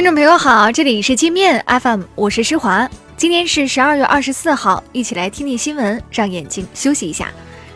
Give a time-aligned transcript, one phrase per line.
[0.00, 2.88] 听众朋友好，这里是界面 FM，我是施华。
[3.18, 7.30] 今天是十二月二十四号，一起来听听新闻，让眼睛休息一下。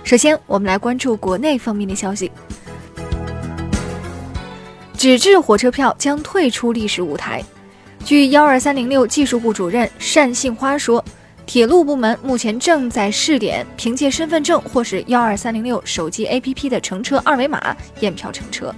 [0.05, 2.33] 首先，我们来关注国内方面的消息。
[4.97, 7.45] 纸质火车票将退出历史舞台。
[8.07, 11.05] 据幺二三零六技术部主任单杏花说，
[11.45, 18.75] 铁路部门目前正在试点凭借身份证或是幺二三零六手机 APP 的乘车二维码验票乘车。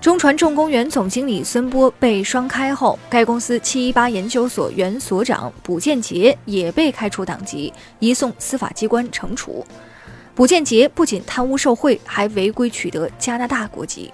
[0.00, 9.62] 中船重工原总经理孙波被双开后，该公司七一八研究所原所长卜建杰也被开除党籍，移送司法机关惩处。
[10.34, 14.10] 卜建杰不仅贪污受贿，还违规取得加拿大国籍。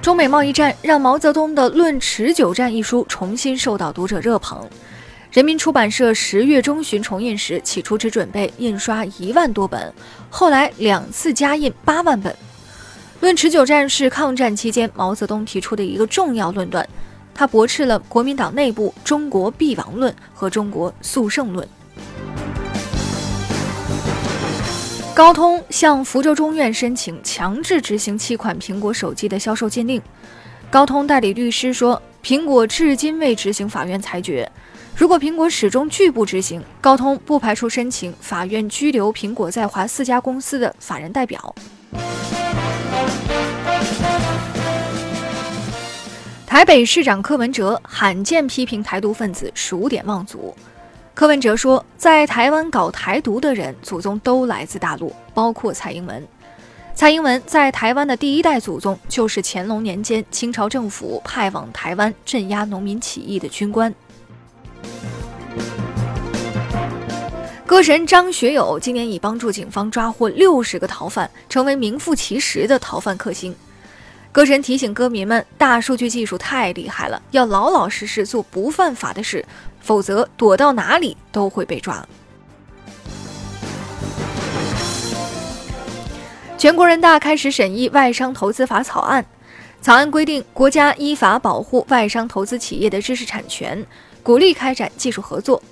[0.00, 4.64] 中美贸易战让毛泽东的《论持久战》一书重新受到读者热捧。
[5.30, 9.92] 人民出版社十月中旬重印时，起初只准备印刷一万多本，
[10.28, 12.32] 后来两次加印八万本。
[13.20, 16.84] 《论持久战》是抗战期间毛泽东提出的一个重要论断，
[17.32, 21.68] 他驳斥了国民党内部“中国必亡论”和“中国速胜论”。
[25.14, 30.02] 高通向福州中院申请强制执行七款苹果手机的销售鉴定。
[30.68, 34.50] 高通代理律师说，苹果至今未执行法院裁决。
[35.00, 41.54] 如果苹果始终拒不执行，高通不排除申请法院拘留苹果在华四家公司的法人代表。
[46.46, 50.54] 台北市长柯文哲罕见批评台独分子数典忘祖。
[51.14, 56.28] 柯文哲说，在台湾搞台独的人祖宗都来自大陆，包括蔡英文。
[56.94, 63.94] 蔡英文在台湾的第一代祖宗就是乾隆年间清朝政府派往台湾镇压农民起义的军官。
[67.70, 73.54] 歌神张学友今年已帮助警方抓获六十个逃犯，成为名副其实的逃犯克星。
[74.32, 79.44] 歌神提醒歌迷们，大数据技术太厉害了，要老老实实做不犯法的事，
[79.80, 82.04] 否则躲到哪里都会被抓。
[86.58, 89.24] 全国人大开始审议外商投资法草案，
[89.80, 93.86] 草案规定，国家依法保护外商投资企业的知识产权。
[94.22, 95.62] 鼓励开展技术合作，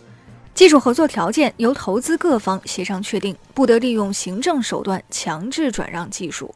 [0.59, 6.53] 技术合作条件由投资各方协商确定，不得利用行政手段强制转让技术。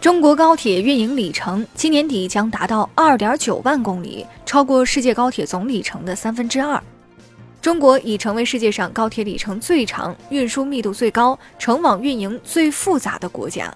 [0.00, 6.82] 中国高铁运营里程今年底将达到二点九万公里，超过世界高铁总里程的三分之二。
[7.60, 13.72] 中国已成为世界上高铁里程最长、运输密度最高、城网运营最复杂的国家。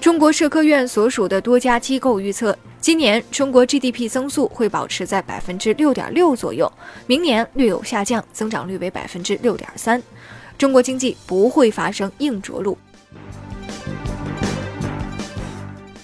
[0.00, 6.72] 中国社科院所属的多家机构预测，今年中国 GDP 增速会保持在百分之六点六左右，
[7.08, 10.00] 明年略有下降，增长率为百分之六点三。
[10.56, 12.78] 中国经济不会发生硬着陆。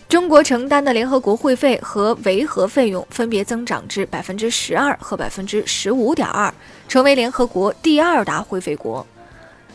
[0.09, 6.53] 中国承担的联合国会费和维和费用分别增长至百分之十二和百分之十五点二，
[6.88, 9.06] 成为联合国第二大会费国。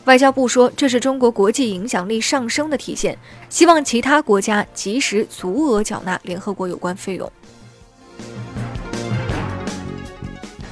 [0.07, 3.17] 外交部说，这是中国国际影响力上升的体现，
[3.49, 7.29] 希望其他国家及时足额缴纳联合国有关费用。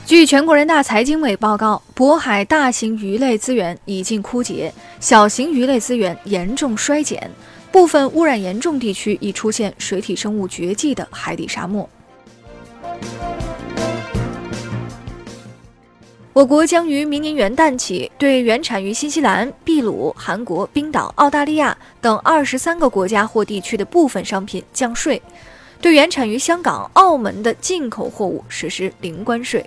[0.06, 7.30] 据全国人大财经委报告，渤海大型鱼类资源已近枯竭，小型鱼类资源严重衰减，
[7.74, 11.90] 部分污染严重地区已出现水体生物绝迹的海底沙漠。
[16.36, 25.22] 我国将于明年元旦起对原产于新西兰、秘鲁、韩国、冰岛、澳大利亚等二十三个国家或地区的部分商品降税，
[25.80, 29.66] 对原产于香港、澳门的进口货物实施零关税。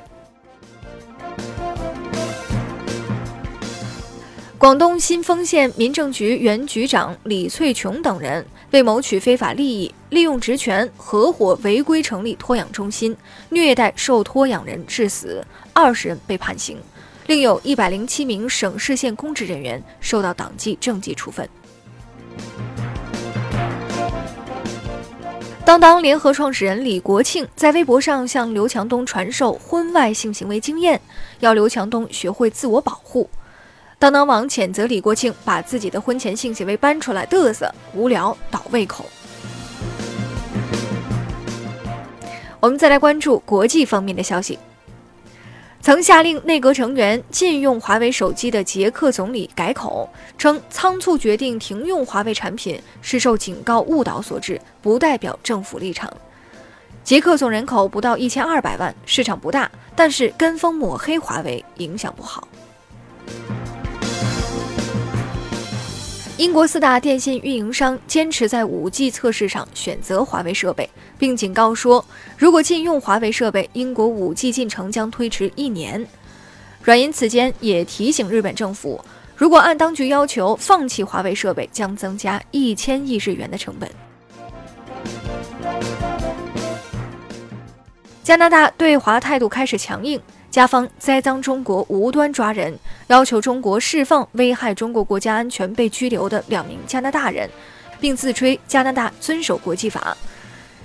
[4.59, 13.17] 广东新丰县民政局原局长李翠琼等人为谋取非法利益，利用职权合伙违规成立托养中心，
[13.49, 15.43] 虐待受托养人致死。
[15.73, 16.77] 二十人被判刑，
[17.27, 21.49] 另有一百零七名省市县公职人员受到党纪政纪处分。
[25.65, 31.01] 当当联合创始人李国庆在微博上向刘强东传授婚外性行为经验，
[31.41, 33.29] 要刘强东学会自我保护。
[34.01, 39.05] 当当网谴责李国庆把自己的婚前性行为搬出来嘚瑟，无聊倒胃口。
[42.61, 44.57] 我们再来关注国际方面的消息。
[45.81, 56.13] 曾下令内阁成员禁用华为手机的捷克总理改口称，仓促决定停用华为产品是受警告误导所致，不代表政府立场。
[57.03, 62.47] 捷克总人口不到一千二百万，市场不大，但是跟风抹黑华为影响不好。
[66.39, 70.89] 英国四大电信运营商坚持在 5G 测试上选择华为设备，
[71.19, 72.05] 并警告说，
[72.37, 76.07] 如果禁用华为设备，英国 5G 进程将推迟一年。
[76.81, 79.05] 软银此间也提醒日本政府，
[79.35, 83.91] 如果按当局要求放弃华为设备，将增加一千亿日元的成本。
[88.23, 90.21] 加拿大对华态度开始强硬。
[90.59, 92.77] 加方栽赃中国无端抓人，
[93.07, 97.49] 要求中国释放危害中国国家安全被拘留的两名加拿大人，
[98.01, 100.17] 并自吹加拿大遵守国际法。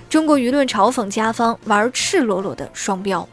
[0.07, 3.27] 中国舆论嘲讽加方玩赤裸裸的双标。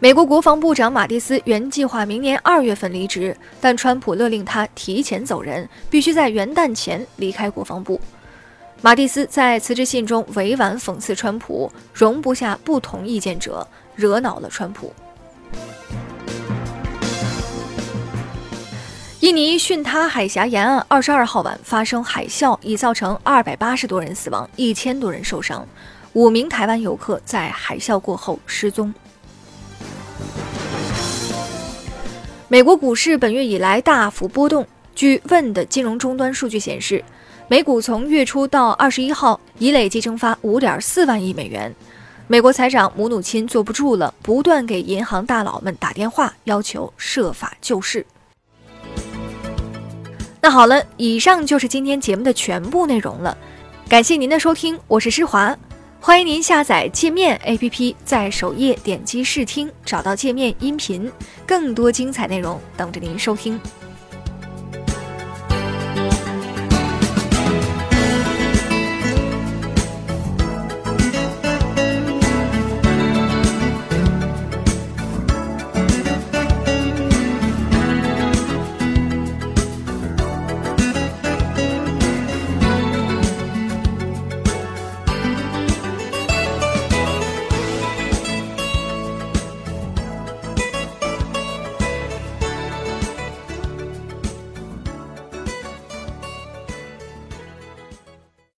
[0.00, 8.00] 美国国防部长马蒂斯原计划明年二月份离职，但川普勒令他提前走人，必须在元旦前离开国防部。
[8.80, 13.66] 马蒂斯在辞职信中委婉讽刺川普容不下不同意见者，
[13.96, 14.94] 惹恼了川普。
[19.18, 25.66] 印尼巽他海峡沿岸二十二号晚发生海啸，已造成二百八十多人死亡，一千多人受伤，
[26.12, 28.94] 五名台湾游客在海啸过后失踪。
[32.46, 34.64] 美国股市本月以来大幅波动，
[34.94, 37.04] 据问的金融终端数据显示。
[37.50, 41.74] 美股从月初到二十一号已累计蒸发五点四万亿美元，
[42.26, 48.04] 美国财长姆努钦坐不住了，不断给银行大佬们打电话，要求设法救市。
[50.42, 53.34] 那好了，以上就是今天节目的全部内容了，
[53.88, 55.56] 感谢您的收听，我是施华，
[56.02, 61.10] 欢迎您下载界面 APP，在首页点击试听，找到界面音频，
[61.46, 63.58] 更多精彩内容等着您收听。